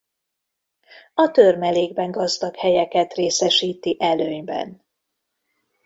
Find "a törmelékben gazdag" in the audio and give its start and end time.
1.13-2.55